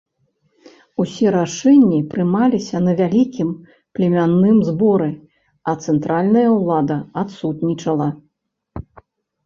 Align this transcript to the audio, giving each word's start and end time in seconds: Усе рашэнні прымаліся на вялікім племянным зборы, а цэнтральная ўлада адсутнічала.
Усе 1.03 1.27
рашэнні 1.35 1.99
прымаліся 2.13 2.77
на 2.87 2.91
вялікім 3.03 3.53
племянным 4.01 4.57
зборы, 4.73 5.11
а 5.71 5.79
цэнтральная 5.87 6.49
ўлада 6.59 6.97
адсутнічала. 7.25 8.15